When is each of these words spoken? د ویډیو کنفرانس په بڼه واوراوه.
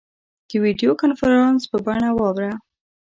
د 0.49 0.51
ویډیو 0.63 0.91
کنفرانس 1.01 1.61
په 1.71 1.77
بڼه 1.85 2.09
واوراوه. 2.13 2.55